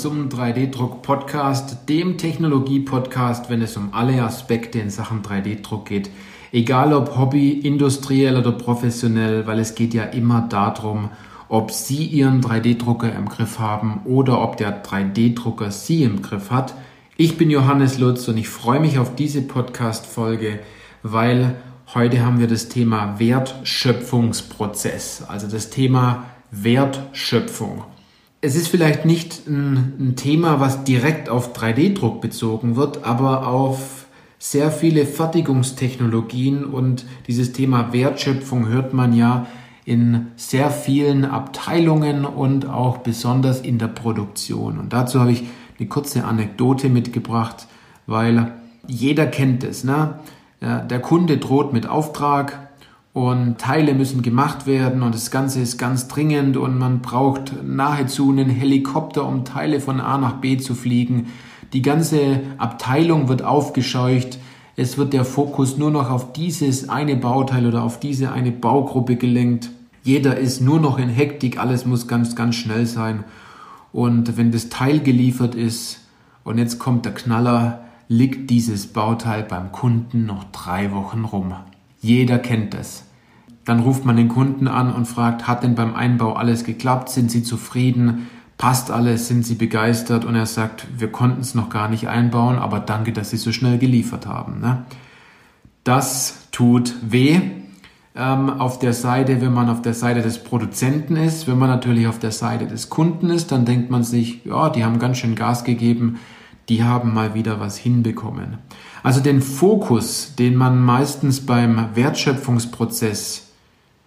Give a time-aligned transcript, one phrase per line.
[0.00, 6.08] Zum 3D-Druck-Podcast, dem Technologie-Podcast, wenn es um alle Aspekte in Sachen 3D-Druck geht.
[6.52, 11.10] Egal ob Hobby, industriell oder professionell, weil es geht ja immer darum,
[11.50, 16.72] ob Sie Ihren 3D-Drucker im Griff haben oder ob der 3D-Drucker Sie im Griff hat.
[17.18, 20.60] Ich bin Johannes Lutz und ich freue mich auf diese Podcast-Folge,
[21.02, 21.56] weil
[21.92, 27.84] heute haben wir das Thema Wertschöpfungsprozess, also das Thema Wertschöpfung.
[28.42, 34.06] Es ist vielleicht nicht ein, ein Thema, was direkt auf 3D-Druck bezogen wird, aber auf
[34.38, 39.46] sehr viele Fertigungstechnologien und dieses Thema Wertschöpfung hört man ja
[39.84, 44.78] in sehr vielen Abteilungen und auch besonders in der Produktion.
[44.78, 45.44] Und dazu habe ich
[45.78, 47.66] eine kurze Anekdote mitgebracht,
[48.06, 48.52] weil
[48.86, 49.84] jeder kennt es.
[49.84, 50.14] Ne?
[50.62, 52.69] Der Kunde droht mit Auftrag,
[53.12, 58.30] und Teile müssen gemacht werden und das Ganze ist ganz dringend und man braucht nahezu
[58.30, 61.26] einen Helikopter, um Teile von A nach B zu fliegen.
[61.72, 64.38] Die ganze Abteilung wird aufgescheucht.
[64.76, 69.16] Es wird der Fokus nur noch auf dieses eine Bauteil oder auf diese eine Baugruppe
[69.16, 69.70] gelenkt.
[70.02, 73.24] Jeder ist nur noch in Hektik, alles muss ganz, ganz schnell sein.
[73.92, 76.00] Und wenn das Teil geliefert ist
[76.44, 81.54] und jetzt kommt der Knaller, liegt dieses Bauteil beim Kunden noch drei Wochen rum.
[82.00, 83.04] Jeder kennt das.
[83.64, 87.10] Dann ruft man den Kunden an und fragt, hat denn beim Einbau alles geklappt?
[87.10, 88.28] Sind Sie zufrieden?
[88.56, 89.28] Passt alles?
[89.28, 90.24] Sind Sie begeistert?
[90.24, 93.52] Und er sagt, wir konnten es noch gar nicht einbauen, aber danke, dass Sie so
[93.52, 94.60] schnell geliefert haben.
[94.60, 94.84] Ne?
[95.84, 97.40] Das tut weh
[98.16, 101.46] ähm, auf der Seite, wenn man auf der Seite des Produzenten ist.
[101.46, 104.84] Wenn man natürlich auf der Seite des Kunden ist, dann denkt man sich, ja, die
[104.84, 106.18] haben ganz schön Gas gegeben,
[106.70, 108.58] die haben mal wieder was hinbekommen.
[109.02, 113.48] Also den Fokus, den man meistens beim Wertschöpfungsprozess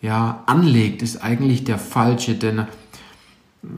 [0.00, 2.66] ja, anlegt, ist eigentlich der falsche, denn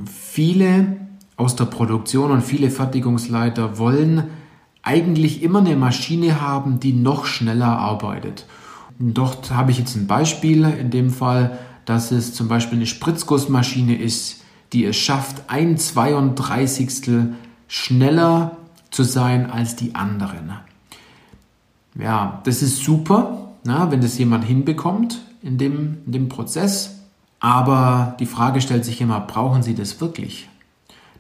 [0.05, 0.99] viele
[1.37, 4.25] aus der Produktion und viele Fertigungsleiter wollen
[4.83, 8.47] eigentlich immer eine Maschine haben, die noch schneller arbeitet.
[8.99, 12.87] Und dort habe ich jetzt ein Beispiel, in dem Fall, dass es zum Beispiel eine
[12.87, 14.43] Spritzgussmaschine ist,
[14.75, 17.31] die es schafft, ein 32.
[17.69, 18.59] schneller
[18.91, 20.53] zu sein als die anderen.
[21.99, 27.01] Ja, das ist super, na, wenn das jemand hinbekommt in dem, in dem Prozess.
[27.41, 30.49] Aber die Frage stellt sich immer, brauchen Sie das wirklich?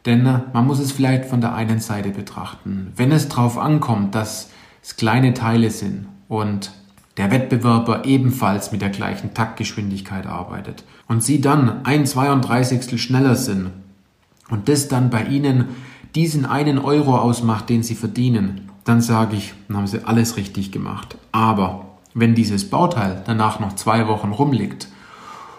[0.06, 2.92] Denn äh, man muss es vielleicht von der einen Seite betrachten.
[2.96, 4.50] Wenn es darauf ankommt, dass
[4.82, 6.72] es kleine Teile sind und
[7.16, 13.00] der Wettbewerber ebenfalls mit der gleichen Taktgeschwindigkeit arbeitet und Sie dann ein 32.
[13.02, 13.70] schneller sind
[14.50, 15.66] und das dann bei Ihnen
[16.16, 20.72] diesen einen Euro ausmacht, den Sie verdienen, dann sage ich, dann haben sie alles richtig
[20.72, 21.18] gemacht.
[21.32, 24.88] Aber wenn dieses Bauteil danach noch zwei Wochen rumliegt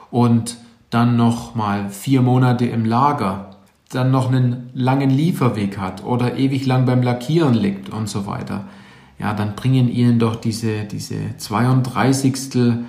[0.09, 0.57] und
[0.89, 3.57] dann noch mal vier Monate im Lager,
[3.89, 8.65] dann noch einen langen Lieferweg hat oder ewig lang beim Lackieren liegt und so weiter,
[9.19, 12.85] ja, dann bringen ihnen doch diese, diese 32.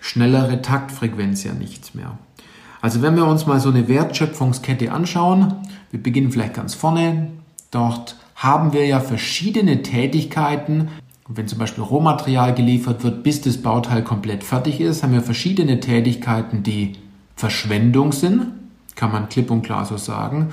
[0.00, 2.18] schnellere Taktfrequenz ja nichts mehr.
[2.80, 5.54] Also wenn wir uns mal so eine Wertschöpfungskette anschauen,
[5.90, 7.28] wir beginnen vielleicht ganz vorne,
[7.70, 10.88] dort haben wir ja verschiedene Tätigkeiten.
[11.28, 15.78] wenn zum Beispiel Rohmaterial geliefert wird, bis das Bauteil komplett fertig ist, haben wir verschiedene
[15.78, 16.94] Tätigkeiten, die
[17.36, 18.46] Verschwendung sind,
[18.96, 20.52] kann man klipp und klar so sagen,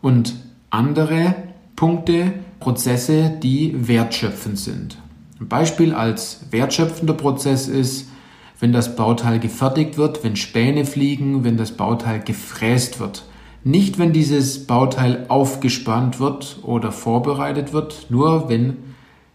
[0.00, 0.34] und
[0.70, 1.34] andere
[1.74, 4.96] Punkte, Prozesse, die wertschöpfend sind.
[5.38, 8.08] Ein Beispiel als wertschöpfender Prozess ist,
[8.58, 13.24] wenn das Bauteil gefertigt wird, wenn Späne fliegen, wenn das Bauteil gefräst wird.
[13.64, 18.76] Nicht, wenn dieses Bauteil aufgespannt wird oder vorbereitet wird, nur wenn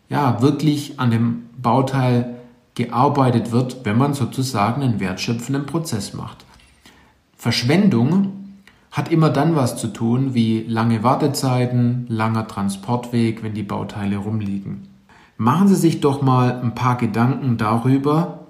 [0.09, 2.35] ja wirklich an dem Bauteil
[2.75, 6.45] gearbeitet wird, wenn man sozusagen einen wertschöpfenden Prozess macht.
[7.35, 8.33] Verschwendung
[8.91, 14.87] hat immer dann was zu tun wie lange Wartezeiten, langer Transportweg, wenn die Bauteile rumliegen.
[15.37, 18.40] Machen Sie sich doch mal ein paar Gedanken darüber,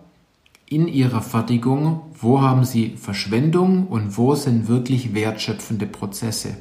[0.72, 6.56] in ihrer Fertigung, wo haben sie Verschwendung und wo sind wirklich wertschöpfende Prozesse.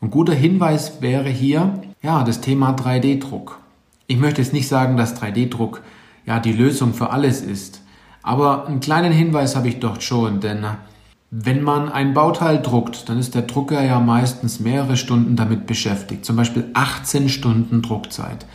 [0.00, 3.58] Ein guter Hinweis wäre hier, ja, das Thema 3D-Druck.
[4.06, 5.82] Ich möchte jetzt nicht sagen, dass 3D-Druck
[6.24, 7.82] ja die Lösung für alles ist,
[8.22, 10.64] aber einen kleinen Hinweis habe ich dort schon, denn
[11.32, 16.24] wenn man ein Bauteil druckt, dann ist der Drucker ja meistens mehrere Stunden damit beschäftigt,
[16.24, 18.46] zum Beispiel 18 Stunden Druckzeit.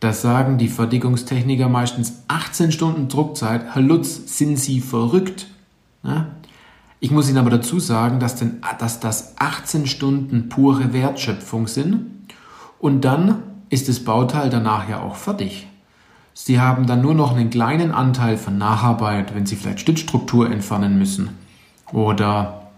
[0.00, 3.74] Da sagen die Fertigungstechniker meistens 18 Stunden Druckzeit.
[3.74, 5.46] Herr Lutz, sind Sie verrückt?
[6.02, 6.26] Ja?
[7.00, 12.06] Ich muss Ihnen aber dazu sagen, dass, denn, dass das 18 Stunden pure Wertschöpfung sind
[12.78, 15.66] und dann ist das Bauteil danach ja auch fertig.
[16.34, 20.98] Sie haben dann nur noch einen kleinen Anteil von Nacharbeit, wenn Sie vielleicht Stützstruktur entfernen
[20.98, 21.30] müssen
[21.92, 22.68] oder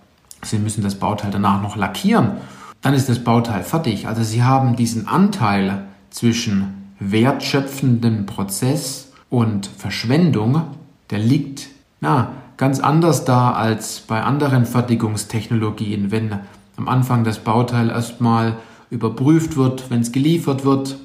[0.42, 2.38] Sie müssen das Bauteil danach noch lackieren
[2.82, 4.06] dann ist das Bauteil fertig.
[4.06, 10.62] Also Sie haben diesen Anteil zwischen wertschöpfendem Prozess und Verschwendung,
[11.10, 11.68] der liegt
[12.00, 16.38] na, ganz anders da als bei anderen Fertigungstechnologien, wenn
[16.76, 18.56] am Anfang das Bauteil erstmal
[18.90, 20.96] überprüft wird, wenn es geliefert wird,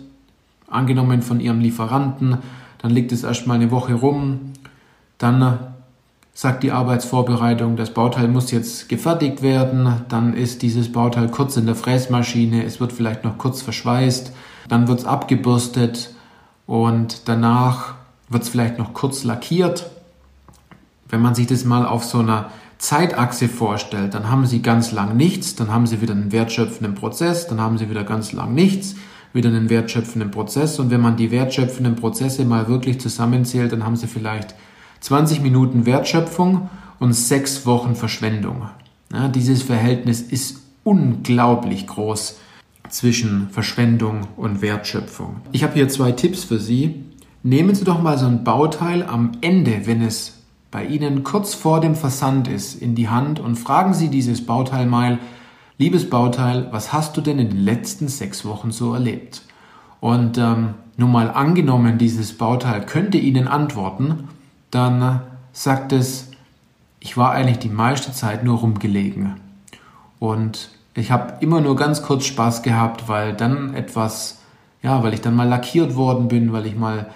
[0.70, 2.38] angenommen von Ihrem Lieferanten,
[2.80, 4.54] dann liegt es erstmal eine Woche rum,
[5.18, 5.60] dann
[6.34, 11.66] sagt die Arbeitsvorbereitung, das Bauteil muss jetzt gefertigt werden, dann ist dieses Bauteil kurz in
[11.66, 14.34] der Fräsmaschine, es wird vielleicht noch kurz verschweißt,
[14.70, 16.14] dann wird es abgebürstet
[16.66, 17.96] und danach
[18.30, 19.90] wird es vielleicht noch kurz lackiert.
[21.10, 25.16] Wenn man sich das mal auf so einer Zeitachse vorstellt, dann haben Sie ganz lang
[25.16, 28.96] nichts, dann haben Sie wieder einen wertschöpfenden Prozess, dann haben Sie wieder ganz lang nichts,
[29.32, 33.96] wieder einen wertschöpfenden Prozess und wenn man die wertschöpfenden Prozesse mal wirklich zusammenzählt, dann haben
[33.96, 34.56] Sie vielleicht
[35.00, 36.70] 20 Minuten Wertschöpfung
[37.00, 38.70] und sechs Wochen Verschwendung.
[39.12, 42.38] Ja, dieses Verhältnis ist unglaublich groß
[42.90, 45.38] zwischen Verschwendung und Wertschöpfung.
[45.52, 47.04] Ich habe hier zwei Tipps für Sie.
[47.42, 51.82] Nehmen Sie doch mal so ein Bauteil am Ende, wenn es bei Ihnen kurz vor
[51.82, 55.20] dem Versand ist, in die Hand und fragen Sie dieses Bauteil mal,
[55.78, 59.44] liebes Bauteil, was hast du denn in den letzten sechs Wochen so erlebt?
[60.00, 64.30] Und ähm, nun mal angenommen, dieses Bauteil könnte Ihnen antworten,
[64.72, 65.22] dann
[65.52, 66.32] sagt es,
[67.00, 69.36] ich war eigentlich die meiste Zeit nur rumgelegen.
[70.20, 74.40] Und ich habe immer nur ganz kurz Spaß gehabt, weil dann etwas,
[74.82, 77.08] ja, weil ich dann mal lackiert worden bin, weil ich mal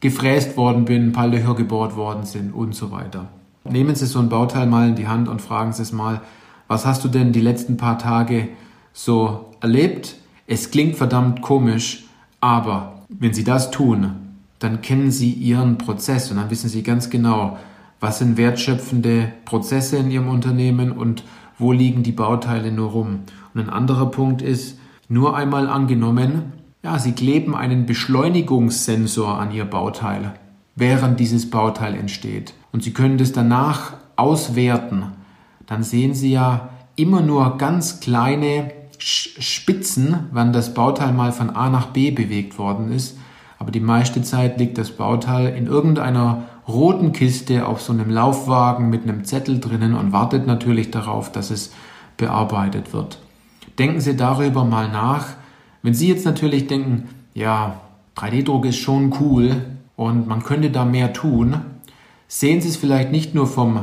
[0.00, 3.28] gefräst worden bin, ein paar Löcher gebohrt worden sind und so weiter.
[3.64, 6.20] Nehmen Sie so ein Bauteil mal in die Hand und fragen Sie es mal,
[6.66, 8.48] was hast du denn die letzten paar Tage
[8.92, 10.16] so erlebt?
[10.46, 12.04] Es klingt verdammt komisch,
[12.40, 14.12] aber wenn Sie das tun,
[14.58, 17.58] dann kennen Sie Ihren Prozess und dann wissen Sie ganz genau,
[18.00, 21.22] was sind wertschöpfende Prozesse in Ihrem Unternehmen und
[21.62, 23.20] wo liegen die Bauteile nur rum.
[23.54, 24.78] Und ein anderer Punkt ist,
[25.08, 30.34] nur einmal angenommen, ja, Sie kleben einen Beschleunigungssensor an Ihr Bauteil,
[30.74, 32.54] während dieses Bauteil entsteht.
[32.72, 35.12] Und Sie können das danach auswerten.
[35.66, 41.70] Dann sehen Sie ja immer nur ganz kleine Spitzen, wann das Bauteil mal von A
[41.70, 43.16] nach B bewegt worden ist
[43.62, 48.88] aber die meiste Zeit liegt das Bauteil in irgendeiner roten Kiste auf so einem Laufwagen
[48.90, 51.72] mit einem Zettel drinnen und wartet natürlich darauf, dass es
[52.16, 53.18] bearbeitet wird.
[53.78, 55.28] Denken Sie darüber mal nach.
[55.82, 57.80] Wenn Sie jetzt natürlich denken, ja,
[58.16, 59.62] 3D-Druck ist schon cool
[59.96, 61.56] und man könnte da mehr tun,
[62.28, 63.82] sehen Sie es vielleicht nicht nur vom,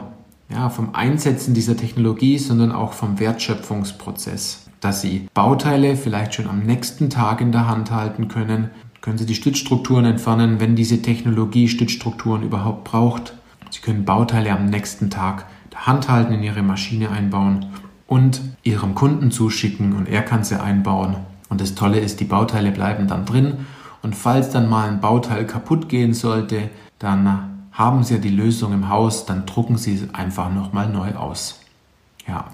[0.49, 6.59] ja, vom Einsetzen dieser Technologie, sondern auch vom Wertschöpfungsprozess, dass Sie Bauteile vielleicht schon am
[6.59, 8.69] nächsten Tag in der Hand halten können,
[9.01, 13.33] können Sie die Stützstrukturen entfernen, wenn diese Technologie Stützstrukturen überhaupt braucht.
[13.69, 17.67] Sie können Bauteile am nächsten Tag der Hand halten, in Ihre Maschine einbauen
[18.07, 21.17] und Ihrem Kunden zuschicken und er kann sie einbauen.
[21.49, 23.65] Und das Tolle ist, die Bauteile bleiben dann drin
[24.01, 26.69] und falls dann mal ein Bauteil kaputt gehen sollte,
[26.99, 31.15] dann haben Sie ja die Lösung im Haus, dann drucken Sie es einfach nochmal neu
[31.15, 31.59] aus.
[32.27, 32.45] Ja,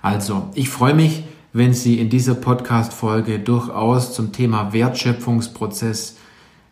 [0.00, 6.16] also ich freue mich, wenn Sie in dieser Podcast-Folge durchaus zum Thema Wertschöpfungsprozess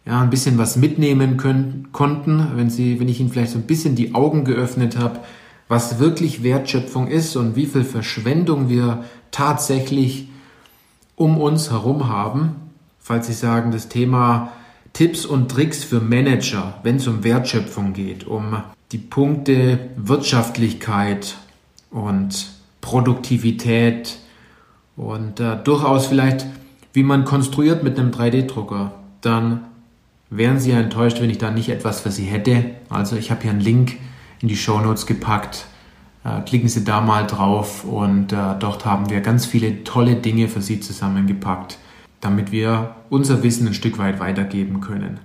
[0.07, 3.67] ja, ein bisschen was mitnehmen können, konnten, wenn Sie, wenn ich Ihnen vielleicht so ein
[3.67, 5.21] bisschen die Augen geöffnet habe,
[5.69, 10.29] was wirklich Wertschöpfung ist und wie viel Verschwendung wir tatsächlich
[11.15, 12.57] um uns herum haben.
[12.99, 14.53] Falls Sie sagen, das Thema
[14.95, 21.37] Tipps und Tricks für Manager, wenn es um Wertschöpfung geht, um die Punkte Wirtschaftlichkeit
[21.91, 24.19] und Produktivität,
[25.01, 26.45] und äh, durchaus vielleicht,
[26.93, 28.93] wie man konstruiert mit einem 3D-Drucker,
[29.23, 29.65] dann
[30.29, 32.67] wären Sie ja enttäuscht, wenn ich da nicht etwas für Sie hätte.
[32.91, 33.97] Also ich habe hier einen Link
[34.43, 35.65] in die Show Notes gepackt.
[36.23, 40.49] Äh, klicken Sie da mal drauf und äh, dort haben wir ganz viele tolle Dinge
[40.49, 41.79] für Sie zusammengepackt,
[42.21, 45.19] damit wir unser Wissen ein Stück weit weitergeben können.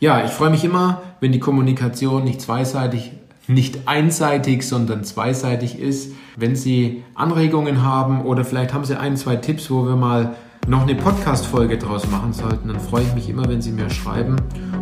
[0.00, 3.12] Ja, ich freue mich immer, wenn die Kommunikation nicht zweiseitig
[3.46, 6.12] nicht einseitig, sondern zweiseitig ist.
[6.36, 10.34] Wenn Sie Anregungen haben oder vielleicht haben Sie ein, zwei Tipps, wo wir mal
[10.66, 14.36] noch eine Podcast-Folge draus machen sollten, dann freue ich mich immer, wenn Sie mir schreiben.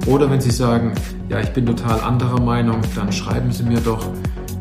[0.06, 0.92] Oder wenn Sie sagen,
[1.28, 4.06] ja, ich bin total anderer Meinung, dann schreiben Sie mir doch,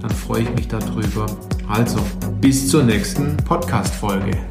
[0.01, 1.27] dann freue ich mich darüber.
[1.67, 1.99] Also,
[2.41, 4.50] bis zur nächsten Podcast-Folge.